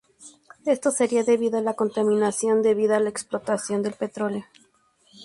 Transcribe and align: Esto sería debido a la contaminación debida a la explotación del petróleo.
Esto 0.65 0.89
sería 0.89 1.23
debido 1.23 1.59
a 1.59 1.61
la 1.61 1.75
contaminación 1.75 2.63
debida 2.63 2.95
a 2.97 2.99
la 2.99 3.11
explotación 3.11 3.83
del 3.83 3.93
petróleo. 3.93 4.45